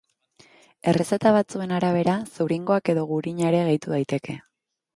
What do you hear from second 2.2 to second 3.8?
zuringoak edo gurina ere